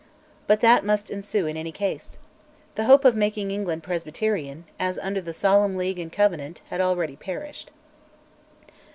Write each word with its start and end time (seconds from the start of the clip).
But 0.47 0.61
that 0.61 0.83
must 0.83 1.11
ensue 1.11 1.45
in 1.45 1.55
any 1.55 1.71
case. 1.71 2.17
The 2.73 2.85
hope 2.85 3.05
of 3.05 3.15
making 3.15 3.51
England 3.51 3.83
presbyterian, 3.83 4.63
as 4.79 4.97
under 4.97 5.21
the 5.21 5.31
Solemn 5.31 5.77
League 5.77 5.99
and 5.99 6.11
Covenant, 6.11 6.61
had 6.71 6.81
already 6.81 7.15
perished. 7.15 7.69